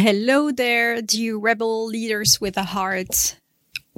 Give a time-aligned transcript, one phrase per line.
[0.00, 3.36] Hello there, dear rebel leaders with a heart.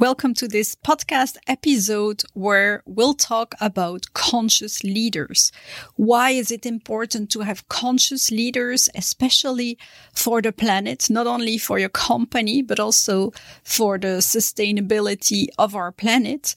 [0.03, 5.53] Welcome to this podcast episode where we'll talk about conscious leaders.
[5.95, 9.79] Why is it important to have conscious leaders, especially
[10.13, 13.31] for the planet, not only for your company, but also
[13.63, 16.57] for the sustainability of our planet?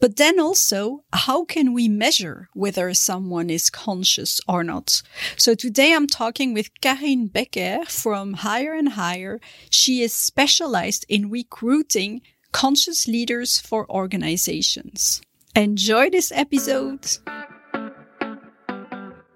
[0.00, 5.02] But then also, how can we measure whether someone is conscious or not?
[5.36, 9.38] So today I'm talking with Karine Becker from Hire and Higher.
[9.68, 12.22] She is specialized in recruiting
[12.56, 15.20] conscious leaders for organizations.
[15.54, 17.06] Enjoy this episode.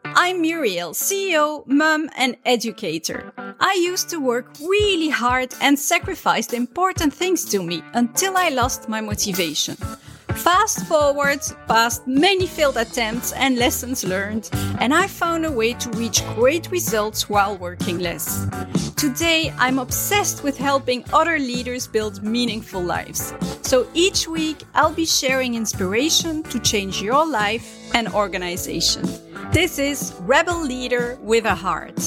[0.05, 3.31] I'm Muriel, CEO, mom, and educator.
[3.61, 8.89] I used to work really hard and sacrificed important things to me until I lost
[8.89, 9.77] my motivation.
[10.43, 15.91] Fast forwards past many failed attempts and lessons learned, and I found a way to
[15.91, 18.47] reach great results while working less.
[18.97, 23.35] Today, I'm obsessed with helping other leaders build meaningful lives.
[23.61, 29.03] So each week, I'll be sharing inspiration to change your life and organization.
[29.53, 32.01] This is Rebel Leader with a Heart.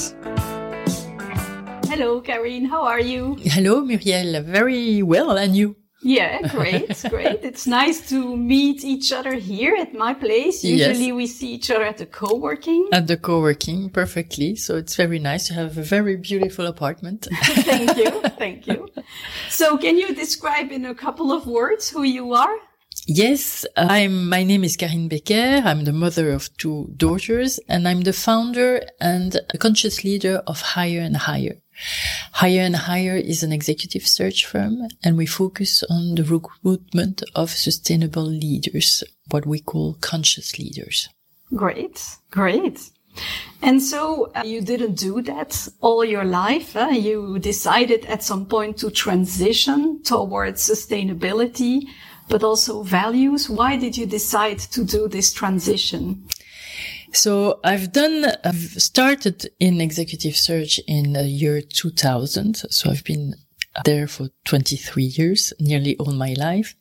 [1.85, 2.65] Hello, Karine.
[2.65, 3.37] How are you?
[3.43, 4.41] Hello, Muriel.
[4.41, 5.37] Very well.
[5.37, 5.75] And you?
[6.03, 7.39] Yeah, great, great.
[7.43, 10.63] It's nice to meet each other here at my place.
[10.63, 11.13] Usually yes.
[11.13, 12.89] we see each other at the co-working.
[12.91, 14.55] At the co-working, perfectly.
[14.55, 17.27] So it's very nice to have a very beautiful apartment.
[17.43, 18.87] thank you, thank you.
[19.49, 22.55] So can you describe in a couple of words who you are?
[23.07, 25.61] Yes, I'm, my name is Karine Becker.
[25.67, 30.61] I'm the mother of two daughters and I'm the founder and a conscious leader of
[30.61, 31.62] Hire and Higher.
[32.33, 37.49] Hire and Higher is an executive search firm and we focus on the recruitment of
[37.49, 41.09] sustainable leaders, what we call conscious leaders.
[41.53, 42.89] Great, great.
[43.61, 46.75] And so uh, you didn't do that all your life.
[46.75, 51.87] Uh, you decided at some point to transition towards sustainability,
[52.27, 53.49] but also values.
[53.49, 56.27] Why did you decide to do this transition?
[57.13, 62.55] So I've done, I've started in executive search in the year 2000.
[62.69, 63.35] So I've been
[63.85, 66.75] there for 23 years, nearly all my life.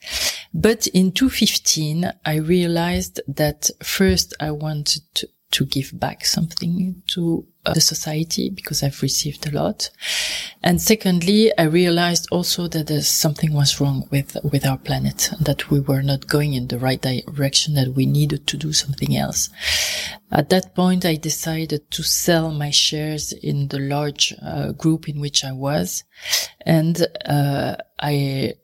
[0.54, 7.46] But in 2015, I realized that first I wanted to, to give back something to
[7.64, 9.90] uh, the society because I've received a lot.
[10.64, 15.70] And secondly, I realized also that there's something was wrong with, with our planet, that
[15.70, 19.50] we were not going in the right direction, that we needed to do something else.
[20.30, 25.20] At that point, I decided to sell my shares in the large uh, group in
[25.20, 26.04] which I was.
[26.64, 28.54] And, uh, I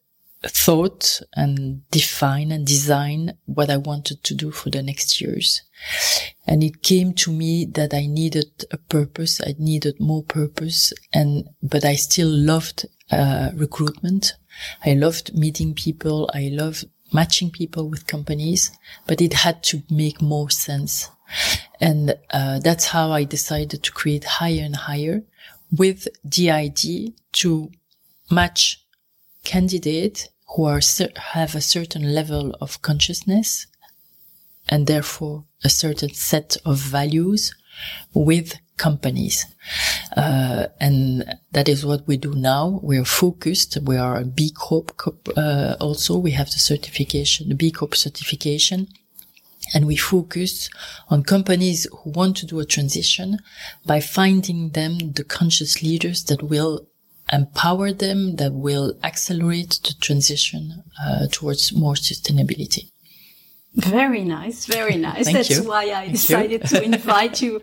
[0.43, 5.63] thought and define and design what I wanted to do for the next years.
[6.47, 9.41] And it came to me that I needed a purpose.
[9.41, 14.35] I needed more purpose and, but I still loved, uh, recruitment.
[14.85, 16.31] I loved meeting people.
[16.35, 18.71] I loved matching people with companies,
[19.07, 21.11] but it had to make more sense.
[21.81, 25.23] And, uh, that's how I decided to create Hire and Higher
[25.71, 27.71] with the idea to
[28.31, 28.83] match
[29.45, 30.81] candidates who are,
[31.17, 33.67] have a certain level of consciousness
[34.69, 37.55] and therefore a certain set of values
[38.15, 39.45] with companies.
[40.17, 42.81] Uh, and that is what we do now.
[42.83, 43.77] We are focused.
[43.83, 44.93] We are a B Corp,
[45.37, 46.17] uh, also.
[46.17, 48.89] We have the certification, the B Corp certification.
[49.75, 50.71] And we focus
[51.11, 53.39] on companies who want to do a transition
[53.85, 56.87] by finding them the conscious leaders that will
[57.31, 62.91] empower them, that will accelerate the transition uh, towards more sustainability.
[63.75, 65.33] Very nice, very nice.
[65.33, 65.65] That's you.
[65.65, 67.63] why I Thank decided to invite you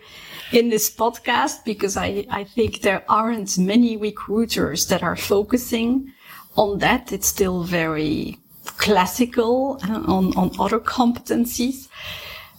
[0.52, 6.12] in this podcast because I, I think there aren't many recruiters that are focusing
[6.56, 7.12] on that.
[7.12, 8.40] It's still very
[8.78, 11.88] classical uh, on, on other competencies.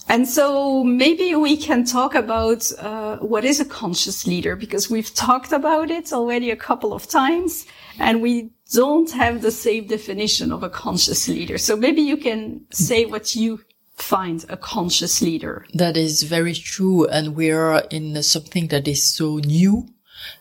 [0.08, 5.12] And so maybe we can talk about uh, what is a conscious leader because we've
[5.14, 7.66] talked about it already a couple of times
[7.98, 11.58] and we don't have the same definition of a conscious leader.
[11.58, 13.60] So maybe you can say what you
[13.96, 15.66] find a conscious leader.
[15.72, 17.06] That is very true.
[17.06, 19.88] And we are in something that is so new.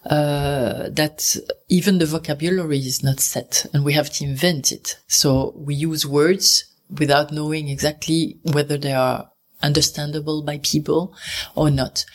[0.10, 1.36] Uh, that
[1.68, 4.98] even the vocabulary is not set and we have to invent it.
[5.08, 9.30] So we use words without knowing exactly whether they are
[9.66, 11.16] understandable by people
[11.56, 12.06] or not.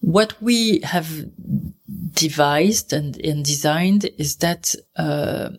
[0.00, 1.08] What we have
[2.12, 5.50] devised and, and designed is that uh,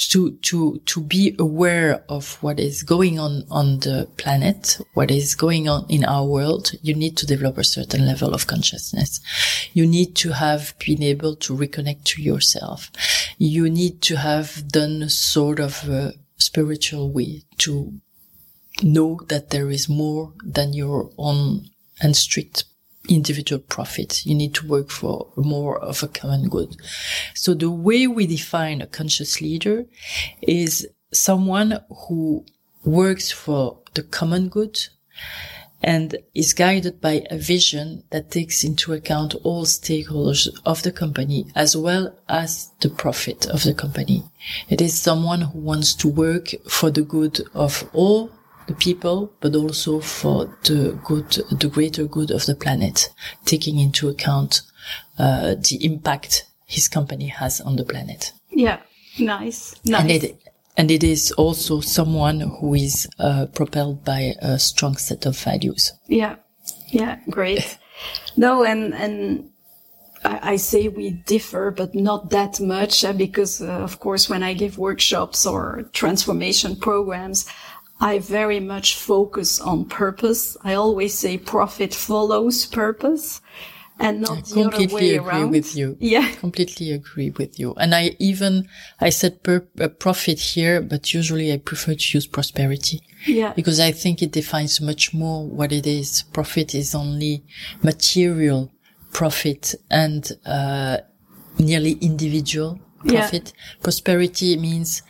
[0.00, 5.34] to to to be aware of what is going on on the planet, what is
[5.34, 9.20] going on in our world, you need to develop a certain level of consciousness.
[9.74, 12.90] You need to have been able to reconnect to yourself.
[13.36, 17.92] You need to have done a sort of a spiritual way to
[18.82, 22.64] know that there is more than your own and strict
[23.08, 24.24] individual profit.
[24.24, 26.76] You need to work for more of a common good.
[27.34, 29.86] So the way we define a conscious leader
[30.42, 32.44] is someone who
[32.84, 34.78] works for the common good
[35.82, 41.46] and is guided by a vision that takes into account all stakeholders of the company
[41.54, 44.22] as well as the profit of the company.
[44.68, 48.30] It is someone who wants to work for the good of all
[48.70, 53.10] the people, but also for the good, the greater good of the planet,
[53.44, 54.62] taking into account
[55.18, 58.32] uh, the impact his company has on the planet.
[58.50, 58.80] Yeah,
[59.18, 60.00] nice, nice.
[60.00, 60.42] And it,
[60.76, 65.92] and it is also someone who is uh, propelled by a strong set of values.
[66.06, 66.36] Yeah,
[66.88, 67.78] yeah, great.
[68.36, 69.50] no, and and
[70.24, 74.42] I, I say we differ, but not that much, uh, because uh, of course, when
[74.42, 77.46] I give workshops or transformation programs,
[78.00, 80.56] I very much focus on purpose.
[80.64, 83.40] I always say profit follows purpose
[83.98, 85.40] and not I the other way around.
[85.40, 85.96] Completely agree with you.
[86.00, 86.34] Yeah.
[86.36, 87.74] Completely agree with you.
[87.74, 88.68] And I even,
[89.00, 93.02] I said per, uh, profit here, but usually I prefer to use prosperity.
[93.26, 93.52] Yeah.
[93.52, 96.22] Because I think it defines much more what it is.
[96.32, 97.44] Profit is only
[97.82, 98.72] material
[99.12, 100.98] profit and, uh,
[101.58, 103.52] nearly individual profit.
[103.54, 103.82] Yeah.
[103.82, 105.02] Prosperity means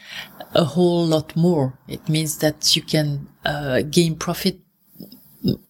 [0.54, 1.78] a whole lot more.
[1.88, 4.60] It means that you can uh, gain profit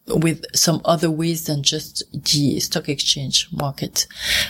[0.09, 4.07] with some other ways than just the stock exchange market.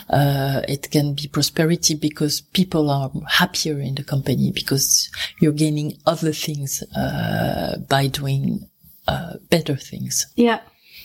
[0.08, 5.98] Uh, it can be prosperity because people are happier in the company because you're gaining
[6.06, 8.66] other things uh, by doing
[9.06, 10.26] uh, better things.
[10.36, 10.60] Yeah,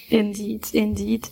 [0.10, 1.28] indeed, indeed.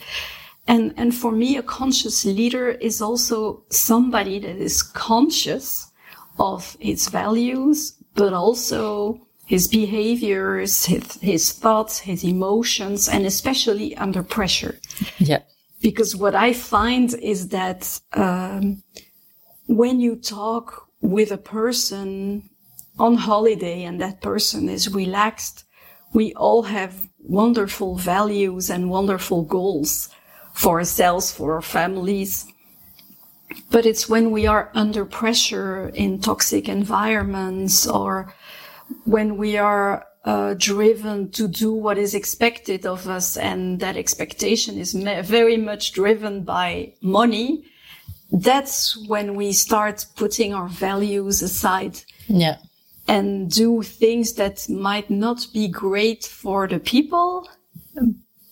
[0.67, 5.91] And and for me, a conscious leader is also somebody that is conscious
[6.39, 14.23] of his values, but also his behaviors, his, his thoughts, his emotions, and especially under
[14.23, 14.79] pressure.
[15.17, 15.41] Yeah.
[15.81, 18.83] Because what I find is that um,
[19.67, 22.49] when you talk with a person
[22.97, 25.65] on holiday and that person is relaxed,
[26.13, 30.09] we all have wonderful values and wonderful goals
[30.53, 32.45] for ourselves, for our families.
[33.69, 38.33] But it's when we are under pressure in toxic environments or
[39.05, 44.77] when we are uh, driven to do what is expected of us and that expectation
[44.77, 47.65] is very much driven by money,
[48.31, 52.01] that's when we start putting our values aside.
[52.27, 52.57] Yeah.
[53.05, 57.49] And do things that might not be great for the people,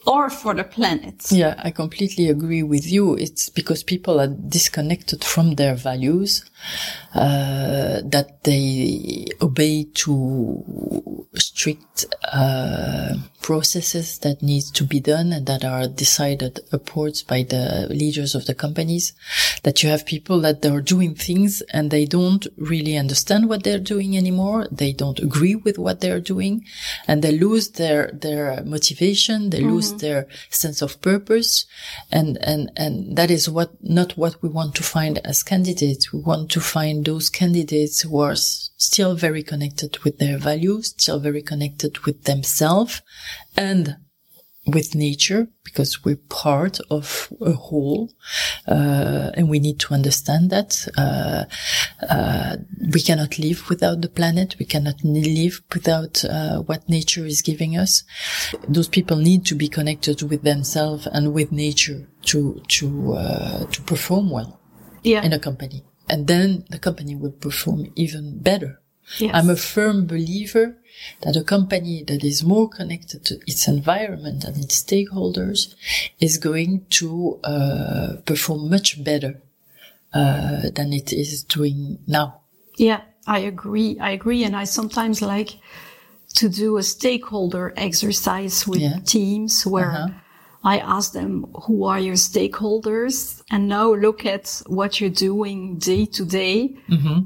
[0.05, 1.31] or for the planet.
[1.31, 3.15] Yeah, I completely agree with you.
[3.15, 6.43] It's because people are disconnected from their values,
[7.13, 15.65] uh, that they obey to strict, uh, processes that need to be done and that
[15.65, 19.13] are decided upwards by the leaders of the companies.
[19.63, 23.63] That you have people that they are doing things and they don't really understand what
[23.63, 24.67] they're doing anymore.
[24.71, 26.65] They don't agree with what they're doing
[27.07, 29.49] and they lose their, their motivation.
[29.49, 29.71] They mm-hmm.
[29.71, 31.65] lose their sense of purpose.
[32.11, 36.13] And, and, and that is what, not what we want to find as candidates.
[36.13, 41.19] We want to find those candidates who are still very connected with their values, still
[41.19, 43.01] very connected with themselves
[43.55, 43.97] and
[44.67, 48.11] with nature because we're part of a whole
[48.67, 51.45] uh, and we need to understand that uh,
[52.07, 52.57] uh,
[52.93, 57.75] we cannot live without the planet we cannot live without uh, what nature is giving
[57.75, 58.03] us
[58.67, 63.81] those people need to be connected with themselves and with nature to to uh, to
[63.81, 64.59] perform well
[65.01, 65.23] yeah.
[65.23, 68.71] in a company and then the company will perform even better
[69.17, 69.31] yes.
[69.33, 70.67] i'm a firm believer
[71.21, 75.75] that a company that is more connected to its environment and its stakeholders
[76.19, 79.41] is going to uh, perform much better
[80.13, 82.41] uh, than it is doing now.
[82.77, 83.97] Yeah, I agree.
[83.99, 84.43] I agree.
[84.43, 85.57] And I sometimes like
[86.35, 88.99] to do a stakeholder exercise with yeah.
[89.05, 90.09] teams where uh-huh.
[90.63, 93.41] I ask them, who are your stakeholders?
[93.49, 96.75] And now look at what you're doing day to day.
[96.89, 97.21] Mm-hmm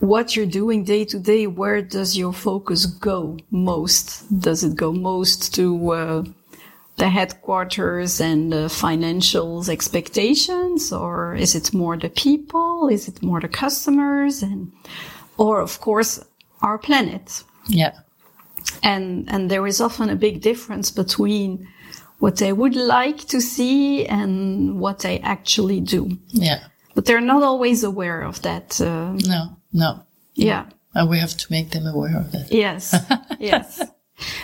[0.00, 4.24] what you're doing day to day, where does your focus go most?
[4.40, 6.24] Does it go most to uh,
[6.96, 12.88] the headquarters and the financials expectations, or is it more the people?
[12.88, 14.42] Is it more the customers?
[14.42, 14.72] And
[15.36, 16.24] or of course
[16.62, 17.42] our planet.
[17.66, 17.92] Yeah.
[18.82, 21.68] And, and there is often a big difference between
[22.18, 26.18] what they would like to see and what they actually do.
[26.28, 26.60] Yeah.
[26.94, 28.80] But they're not always aware of that.
[28.80, 30.02] Uh, No, no.
[30.34, 30.64] yeah.
[30.94, 32.50] And we have to make them aware of that.
[32.50, 32.94] Yes.
[33.38, 33.80] yes.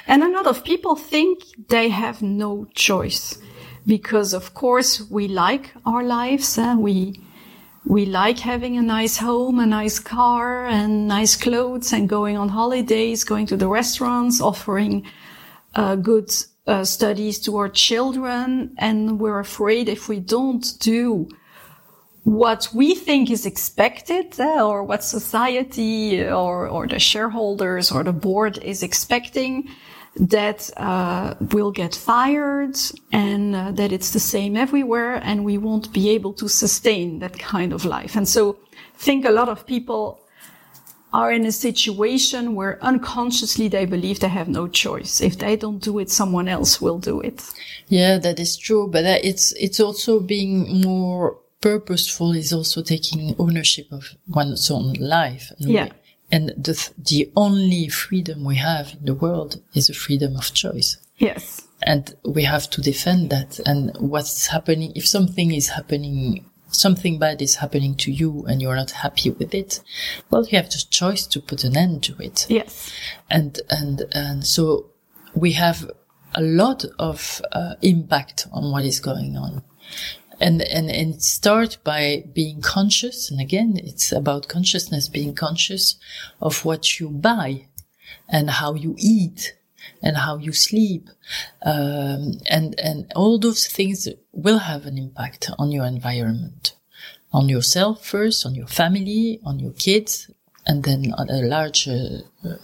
[0.06, 3.38] And a lot of people think they have no choice
[3.86, 6.56] because of course we like our lives.
[6.58, 7.20] Uh, we,
[7.84, 12.50] we like having a nice home, a nice car and nice clothes and going on
[12.50, 15.04] holidays, going to the restaurants, offering
[15.74, 16.30] uh, good
[16.66, 18.74] uh, studies to our children.
[18.78, 21.28] And we're afraid if we don't do
[22.24, 28.12] what we think is expected uh, or what society or, or the shareholders or the
[28.12, 29.68] board is expecting
[30.16, 32.76] that uh, we'll get fired
[33.12, 37.38] and uh, that it's the same everywhere and we won't be able to sustain that
[37.38, 38.16] kind of life.
[38.16, 40.23] And so I think a lot of people
[41.14, 45.20] are in a situation where unconsciously they believe they have no choice.
[45.20, 47.40] If they don't do it, someone else will do it.
[47.88, 48.88] Yeah, that is true.
[48.88, 55.52] But it's, it's also being more purposeful is also taking ownership of one's own life.
[55.58, 55.90] Yeah.
[56.32, 60.52] and the, th- the only freedom we have in the world is a freedom of
[60.52, 60.98] choice.
[61.18, 61.62] Yes.
[61.82, 63.60] And we have to defend that.
[63.64, 68.76] And what's happening, if something is happening, something bad is happening to you and you're
[68.76, 69.80] not happy with it,
[70.30, 72.46] well, you have the choice to put an end to it.
[72.48, 72.92] Yes.
[73.30, 74.90] and and and so
[75.34, 75.90] we have
[76.34, 79.62] a lot of uh, impact on what is going on.
[80.40, 83.30] And and and start by being conscious.
[83.30, 85.96] And again it's about consciousness being conscious
[86.40, 87.66] of what you buy
[88.28, 89.54] and how you eat
[90.04, 91.04] and how you sleep
[91.72, 92.22] um,
[92.56, 94.08] and and all those things
[94.44, 96.74] will have an impact on your environment
[97.32, 100.30] on yourself first on your family on your kids
[100.66, 102.00] and then on a larger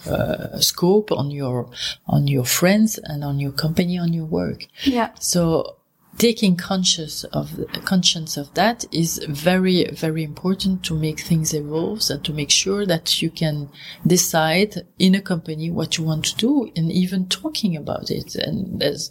[0.07, 1.69] uh, scope on your
[2.07, 5.09] on your friends and on your company on your work Yeah.
[5.19, 5.75] so
[6.21, 7.49] taking conscious of
[7.83, 12.85] conscience of that is very very important to make things evolve and to make sure
[12.85, 13.67] that you can
[14.05, 18.35] decide in a company what you want to do and even talking about it.
[18.35, 19.09] And there's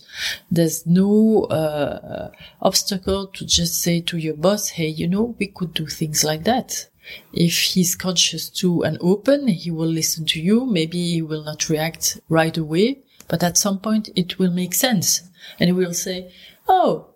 [0.53, 2.31] there's no uh,
[2.63, 6.45] obstacle to just say to your boss hey you know we could do things like
[6.45, 6.87] that.
[7.33, 10.65] If he's conscious to and open he will listen to you.
[10.65, 15.23] Maybe he will not react right away but at some point it will make sense.
[15.59, 16.31] And he will say
[16.71, 17.11] oh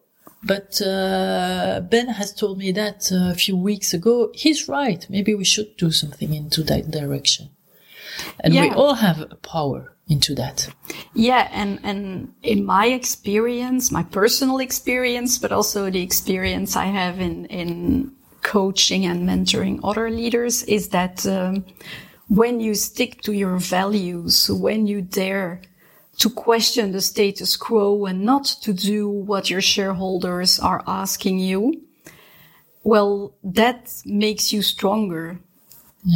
[0.47, 4.31] but uh, ben has told me that uh, a few weeks ago.
[4.35, 5.07] He's right.
[5.09, 7.51] Maybe we should do something into that direction.
[8.41, 10.69] And we all have a power into that.
[11.15, 17.21] Yeah, and and in my experience, my personal experience, but also the experience I have
[17.21, 21.65] in in coaching and mentoring other leaders, is that um,
[22.29, 25.63] when you stick to your values, when you dare
[26.19, 31.83] to question the status quo and not to do what your shareholders are asking you,
[32.83, 35.39] well, that makes you stronger.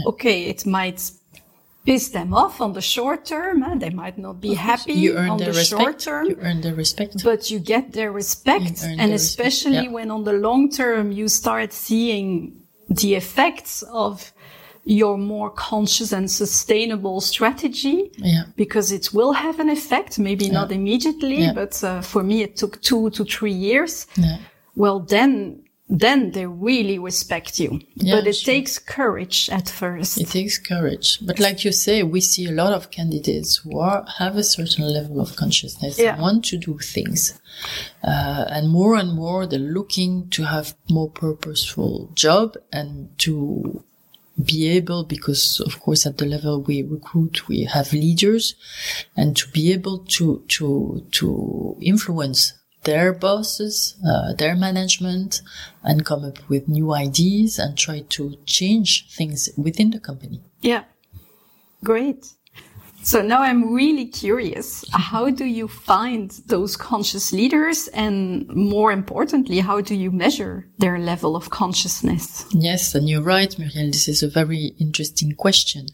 [0.07, 1.11] Okay, it might
[1.87, 3.63] piss them off on the short term.
[3.63, 7.25] eh, They might not be happy on the respect short term, you earn their respect
[7.25, 8.67] but you get their respect.
[8.67, 9.97] And their respect, especially yeah.
[9.97, 14.33] when on the long term you start seeing the effects of
[14.91, 20.73] your more conscious and sustainable strategy yeah because it will have an effect, maybe not
[20.73, 21.53] immediately, Yeah.
[21.61, 24.07] but uh, for me it took two to three years.
[24.17, 24.39] yeah
[24.85, 25.33] Well, then,
[26.05, 27.71] then they really respect you.
[27.97, 28.55] Yeah, but it sure.
[28.55, 30.13] takes courage at first.
[30.21, 31.09] It takes courage.
[31.29, 34.85] But like you say, we see a lot of candidates who are, have a certain
[34.99, 36.13] level of consciousness Yeah.
[36.13, 37.21] and want to do things.
[38.13, 43.83] Uh, and more and more they're looking to have more purposeful job and to
[44.43, 48.55] be able, because of course at the level we recruit, we have leaders
[49.17, 52.53] and to be able to, to, to influence
[52.85, 55.43] their bosses, uh, their management
[55.83, 60.41] and come up with new ideas and try to change things within the company.
[60.61, 60.85] Yeah.
[61.83, 62.27] Great.
[63.09, 64.85] So now I'm really curious.
[64.93, 67.89] How do you find those conscious leaders?
[67.95, 72.45] And more importantly, how do you measure their level of consciousness?
[72.51, 73.91] Yes, and you're right, Muriel.
[73.91, 75.87] This is a very interesting question.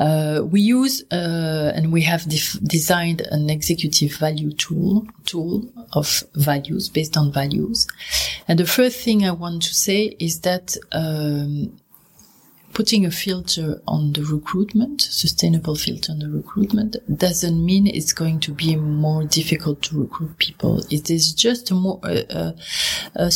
[0.00, 2.26] Uh, we use uh, and we have
[2.66, 7.86] designed an executive value tool tool of values based on values.
[8.48, 11.76] And the first thing I want to say is that um,
[12.72, 18.40] putting a filter on the recruitment, sustainable filter on the recruitment, doesn't mean it's going
[18.40, 20.84] to be more difficult to recruit people.
[20.90, 22.52] It is just a more uh,
[23.16, 23.30] uh,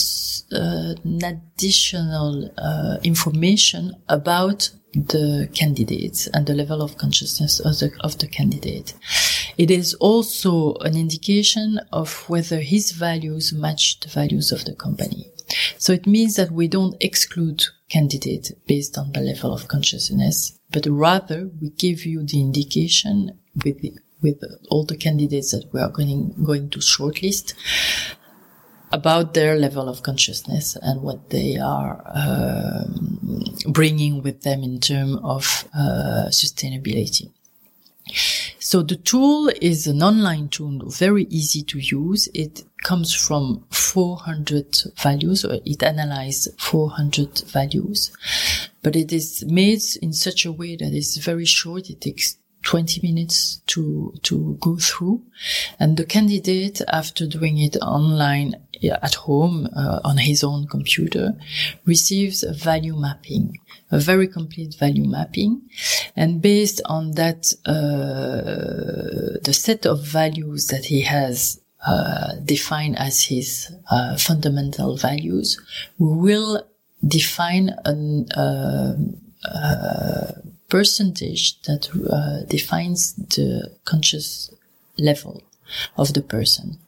[0.52, 7.90] uh, an additional uh, information about the candidates and the level of consciousness of the,
[8.00, 8.94] of the candidate.
[9.56, 15.30] It is also an indication of whether his values match the values of the company.
[15.78, 20.86] So it means that we don't exclude candidates based on the level of consciousness, but
[20.86, 25.90] rather we give you the indication with the, with all the candidates that we are
[25.90, 27.54] going, going to shortlist
[28.92, 32.84] about their level of consciousness and what they are uh,
[33.68, 37.30] bringing with them in terms of uh, sustainability.
[38.58, 42.28] So the tool is an online tool, very easy to use.
[42.34, 48.10] It comes from 400 values or it analyzes 400 values,
[48.82, 51.90] but it is made in such a way that it's very short.
[51.90, 55.20] It takes 20 minutes to, to go through.
[55.78, 61.34] And the candidate, after doing it online at home uh, on his own computer,
[61.84, 63.58] receives a value mapping,
[63.90, 65.60] a very complete value mapping.
[66.16, 73.24] And based on that, uh, the set of values that he has uh, defined as
[73.24, 75.60] his uh, fundamental values,
[75.98, 76.62] we will
[77.06, 78.94] define an, uh,
[79.44, 80.32] uh,
[80.68, 84.50] percentage that uh, defines the conscious
[84.98, 85.42] level
[85.96, 86.78] of the person.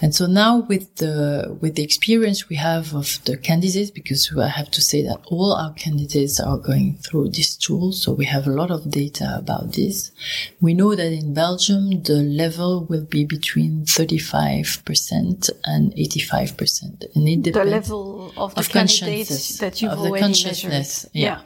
[0.00, 4.48] And so now with the, with the experience we have of the candidates, because I
[4.48, 7.92] have to say that all our candidates are going through this tool.
[7.92, 10.12] So we have a lot of data about this.
[10.60, 17.16] We know that in Belgium, the level will be between 35% and 85%.
[17.16, 20.72] And it the level of the of candidates that you've already measured.
[20.72, 21.06] yeah.
[21.12, 21.40] yeah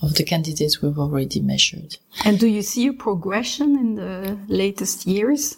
[0.00, 1.96] of the candidates we've already measured.
[2.24, 5.56] And do you see a progression in the latest years?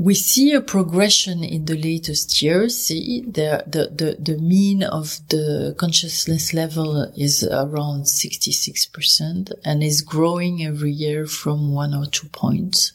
[0.00, 2.74] We see a progression in the latest years.
[2.86, 10.00] See, the, the, the, the mean of the consciousness level is around 66% and is
[10.00, 12.94] growing every year from one or two points.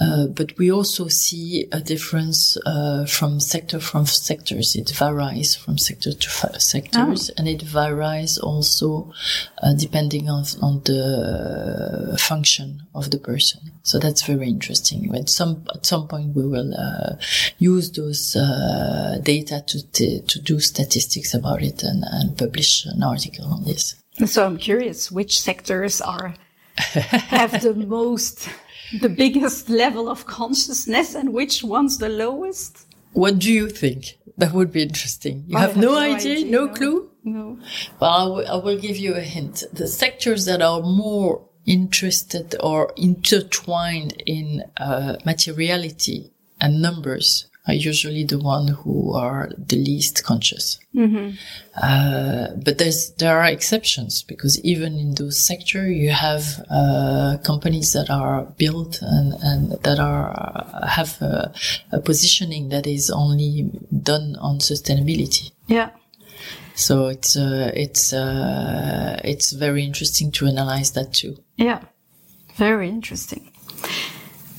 [0.00, 4.74] Uh, but we also see a difference uh, from sector from sectors.
[4.74, 7.34] It varies from sector to sectors, oh.
[7.36, 9.12] and it varies also
[9.62, 13.60] uh, depending on on the function of the person.
[13.82, 15.14] So that's very interesting.
[15.14, 17.16] At some at some point, we will uh,
[17.58, 23.46] use those uh, data to to do statistics about it and, and publish an article
[23.46, 23.94] on this.
[24.26, 26.34] So I'm curious, which sectors are
[26.76, 28.48] have the most
[29.00, 32.86] the biggest level of consciousness and which one's the lowest?
[33.12, 34.18] What do you think?
[34.36, 35.44] That would be interesting.
[35.46, 37.10] You have, have, no, no idea, idea, no, no clue?
[37.22, 37.58] No.
[38.00, 39.62] Well, I, I will give you a hint.
[39.72, 48.24] The sectors that are more interested or intertwined in uh, materiality and numbers are usually
[48.24, 50.78] the one who are the least conscious.
[50.94, 51.30] Mm-hmm.
[51.82, 57.92] Uh, but there's there are exceptions because even in those sector you have uh, companies
[57.94, 61.52] that are built and, and that are have a,
[61.92, 63.70] a, positioning that is only
[64.02, 65.50] done on sustainability.
[65.66, 65.90] Yeah.
[66.74, 71.38] So it's uh, it's uh, it's very interesting to analyze that too.
[71.56, 71.80] Yeah,
[72.56, 73.52] very interesting.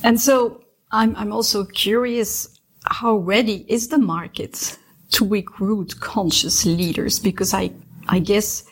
[0.01, 2.54] And so I'm I'm also curious
[2.89, 4.77] how ready is the market
[5.11, 7.19] to recruit conscious leaders?
[7.19, 7.71] Because I,
[8.07, 8.63] I guess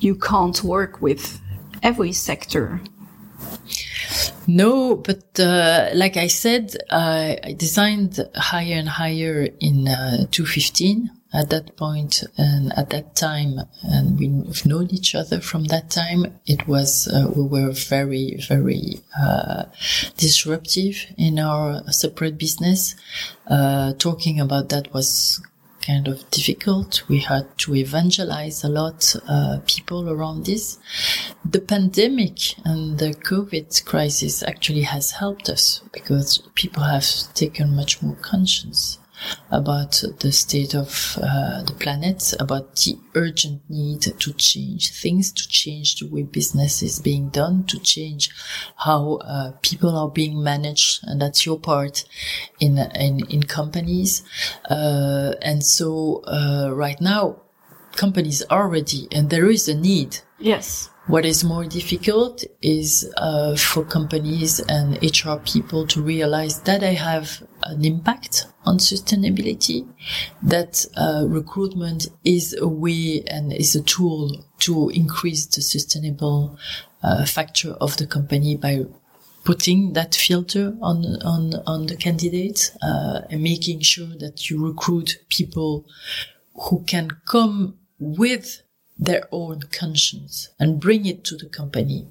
[0.00, 1.40] you can't work with
[1.82, 2.80] every sector.
[4.46, 11.10] No, but uh, like I said, uh, I designed Hire and Higher in uh, 2015
[11.36, 16.38] at that point and at that time and we've known each other from that time
[16.46, 19.64] it was uh, we were very very uh,
[20.16, 22.96] disruptive in our separate business
[23.48, 25.40] uh, talking about that was
[25.86, 27.08] kind of difficult.
[27.08, 30.78] We had to evangelize a lot uh, people around this.
[31.44, 38.02] The pandemic and the COVID crisis actually has helped us because people have taken much
[38.02, 38.98] more conscience
[39.50, 45.48] about the state of uh, the planet, about the urgent need to change things, to
[45.48, 48.30] change the way business is being done, to change
[48.76, 52.04] how uh, people are being managed, and that's your part
[52.60, 54.22] in in, in companies.
[54.68, 57.40] Uh, and so uh, right now,
[57.92, 60.18] companies are ready, and there is a need.
[60.38, 60.90] Yes.
[61.06, 66.94] What is more difficult is uh, for companies and HR people to realize that they
[66.94, 69.88] have an impact on sustainability,
[70.42, 76.58] that uh, recruitment is a way and is a tool to increase the sustainable
[77.02, 78.84] uh, factor of the company by
[79.44, 85.18] putting that filter on on on the candidates uh, and making sure that you recruit
[85.28, 85.86] people
[86.54, 88.62] who can come with
[88.98, 92.06] their own conscience and bring it to the company.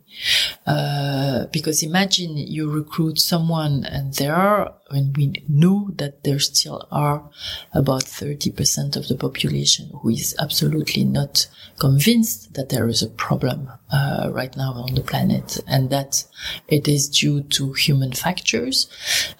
[0.67, 6.87] Uh, because imagine you recruit someone and there are, and we know that there still
[6.91, 7.27] are
[7.73, 11.47] about 30% of the population who is absolutely not
[11.79, 16.23] convinced that there is a problem, uh, right now on the planet and that
[16.67, 18.87] it is due to human factors.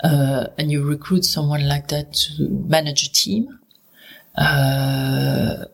[0.04, 3.60] Uh, and you recruit someone like that to manage a team.
[4.36, 5.66] Uh,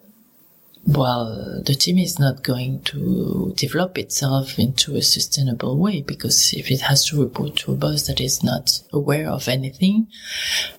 [0.85, 6.71] well, the team is not going to develop itself into a sustainable way because if
[6.71, 10.07] it has to report to a boss that is not aware of anything,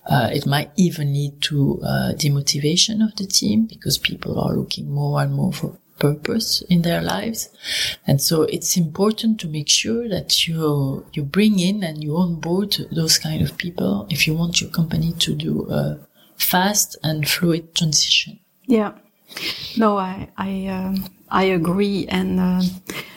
[0.05, 4.91] uh, it might even lead to uh, demotivation of the team because people are looking
[4.91, 7.49] more and more for purpose in their lives.
[8.05, 12.75] And so it's important to make sure that you, you bring in and you onboard
[12.91, 15.99] those kind of people if you want your company to do a
[16.35, 18.39] fast and fluid transition.
[18.67, 18.93] Yeah.
[19.77, 22.61] No, I I um, I agree, and uh,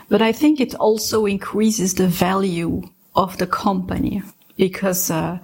[0.09, 2.83] but I think it also increases the value
[3.15, 4.23] of the company
[4.57, 5.39] because uh,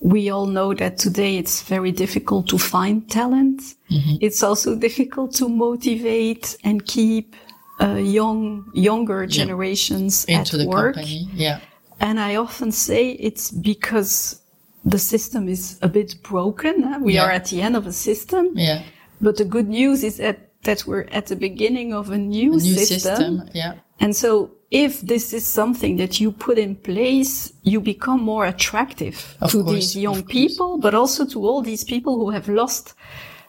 [0.00, 3.60] we all know that today it's very difficult to find talent.
[3.90, 4.16] Mm-hmm.
[4.20, 7.34] It's also difficult to motivate and keep
[7.80, 10.38] uh, young younger generations yeah.
[10.38, 10.94] into at the work.
[10.94, 11.28] company.
[11.34, 11.60] Yeah,
[12.00, 14.40] and I often say it's because
[14.84, 17.02] the system is a bit broken.
[17.02, 17.24] We Yeah.
[17.24, 18.50] are at the end of a system.
[18.54, 18.82] yeah,
[19.20, 22.56] But the good news is that, that we're at the beginning of a new, a
[22.56, 23.16] new system.
[23.16, 23.50] system.
[23.54, 28.46] Yeah, And so if this is something that you put in place, you become more
[28.46, 32.48] attractive Of to course, these young people, but also to all these people who have
[32.48, 32.94] lost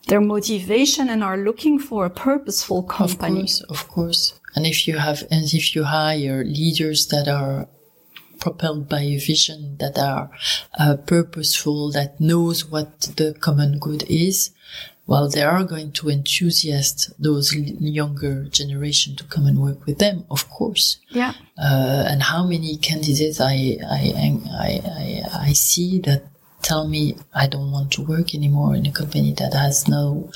[0.07, 3.41] their motivation and are looking for a purposeful company.
[3.41, 4.39] of course, of course.
[4.55, 7.67] And if you have, and if you hire leaders that are
[8.39, 10.29] propelled by a vision, that are
[10.79, 14.51] uh, purposeful, that knows what the common good is,
[15.07, 20.25] well, they are going to enthusiast those younger generation to come and work with them,
[20.29, 20.99] of course.
[21.09, 21.33] Yeah.
[21.57, 26.23] Uh, and how many candidates I, I, I, I, I see that
[26.61, 30.29] tell me I don't want to work anymore in a company that has no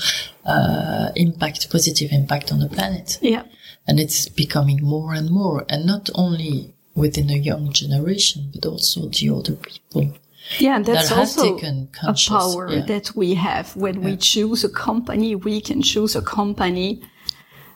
[0.46, 3.18] uh, impact, positive impact on the planet.
[3.20, 3.44] Yeah.
[3.86, 9.08] And it's becoming more and more, and not only within a young generation, but also
[9.08, 10.14] the older people.
[10.58, 12.80] Yeah, and that's that also a power yeah.
[12.86, 15.34] that we have when we choose a company.
[15.34, 17.02] We can choose a company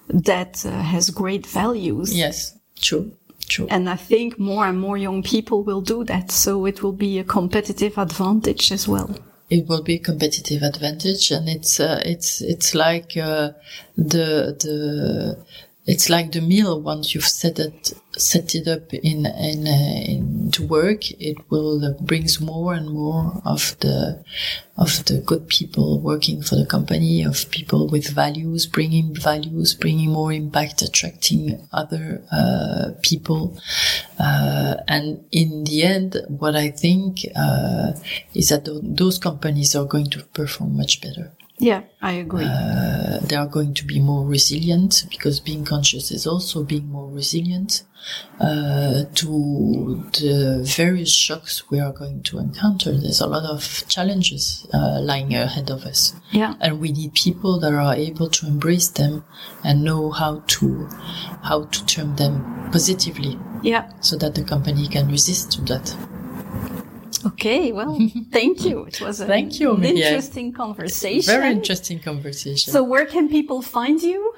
[0.09, 2.17] that uh, has great values.
[2.17, 3.13] Yes, true,
[3.49, 3.67] true.
[3.71, 6.31] And I think more and more young people will do that.
[6.31, 9.15] So it will be a competitive advantage as well.
[9.49, 13.53] it will be a competitive advantage and it's uh, it's it's like uh,
[13.97, 15.39] the the
[15.87, 20.51] it's like the meal once you've set it set it up in in, uh, in
[20.51, 24.25] to work it will uh, brings more and more of the
[24.77, 30.11] of the good people working for the company of people with values bringing values bringing
[30.11, 33.57] more impact attracting other uh, people.
[34.19, 37.93] Uh, and in the end what i think uh,
[38.35, 42.45] is that th- those companies are going to perform much better Yeah, I agree.
[42.45, 47.09] uh, they are going to be more resilient because being conscious is also being more
[47.11, 47.83] resilient
[48.41, 52.93] uh, to the various shocks we are going to encounter.
[52.93, 56.55] There's a lot of challenges uh, lying ahead of us, yeah.
[56.61, 59.25] and we need people that are able to embrace them
[59.65, 60.89] and know how to
[61.43, 63.91] how to turn them positively, Yeah.
[64.01, 65.97] so that the company can resist to that.
[67.27, 67.73] Okay.
[67.73, 67.99] Well,
[68.33, 68.85] thank you.
[68.85, 71.33] It was a, Thank you, an interesting conversation.
[71.35, 72.73] Very interesting conversation.
[72.73, 74.35] So where can people find you?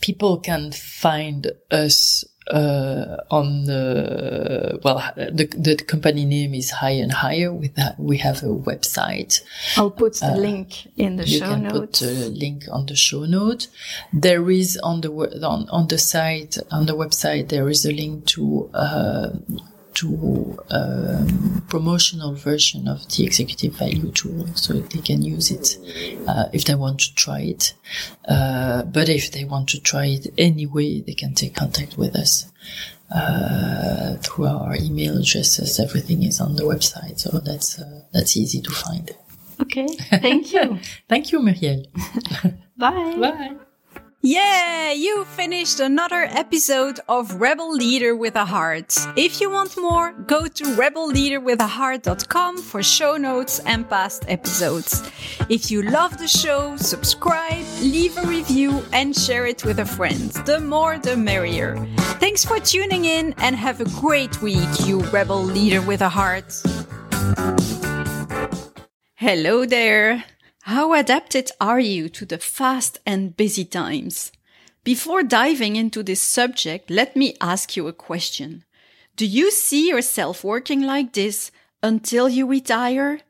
[0.00, 1.40] people can find
[1.70, 7.94] us uh, on the well the the company name is Hire and Higher with that
[7.98, 9.40] we have a website
[9.78, 12.00] I'll put the link in the Uh, you show can notes.
[12.00, 13.68] put a link on the show note
[14.12, 15.10] there is on the
[15.52, 18.42] on, on the site on the website there is a link to
[18.74, 19.30] uh,
[19.94, 25.78] to um, promotional version of the executive value tool so they can use it
[26.28, 27.74] uh, if they want to try it
[28.28, 32.46] uh, but if they want to try it anyway they can take contact with us
[33.14, 38.60] uh, through our email addresses everything is on the website so that's uh, that's easy
[38.60, 39.10] to find
[39.60, 39.86] Okay.
[39.86, 40.78] Thank you.
[41.08, 41.84] thank you muriel
[42.76, 43.16] Bye.
[43.20, 43.56] bye
[44.26, 48.96] Yeah, you finished another episode of Rebel Leader with a Heart.
[49.16, 55.02] If you want more, go to rebelleaderwithaheart.com for show notes and past episodes.
[55.50, 60.30] If you love the show, subscribe, leave a review, and share it with a friend.
[60.46, 61.76] The more, the merrier.
[62.18, 66.62] Thanks for tuning in and have a great week, you Rebel Leader with a Heart.
[69.16, 70.24] Hello there.
[70.66, 74.32] How adapted are you to the fast and busy times?
[74.82, 78.64] Before diving into this subject, let me ask you a question.
[79.14, 81.50] Do you see yourself working like this
[81.82, 83.20] until you retire?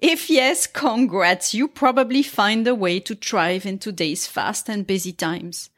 [0.00, 5.12] If yes, congrats, you probably find a way to thrive in today's fast and busy
[5.12, 5.70] times.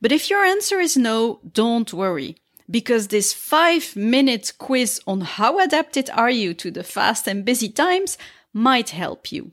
[0.00, 2.38] But if your answer is no, don't worry,
[2.70, 7.68] because this five minute quiz on how adapted are you to the fast and busy
[7.68, 8.16] times
[8.54, 9.50] might help you.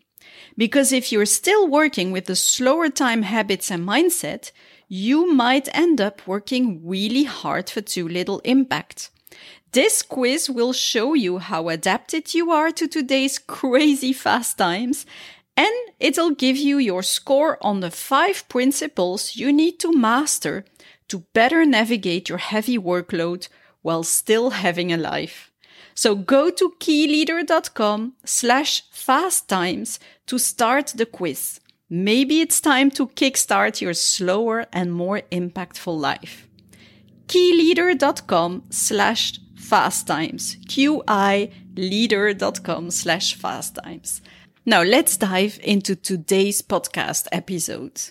[0.58, 4.52] Because if you're still working with the slower time habits and mindset,
[4.88, 9.10] you might end up working really hard for too little impact.
[9.72, 15.08] This quiz will show you how adapted you are to today's crazy fast times,
[15.58, 20.66] and it'll give you your score on the five principles you need to master
[21.08, 23.48] to better navigate your heavy workload
[23.82, 25.53] while still having a life.
[25.96, 31.60] So go to keyleader.com slash fast times to start the quiz.
[31.90, 36.48] Maybe it's time to kickstart your slower and more impactful life.
[37.28, 40.58] keyleader.com slash fast times.
[40.68, 44.22] Q-I leader.com slash fast times.
[44.66, 48.02] Now let's dive into today's podcast episode.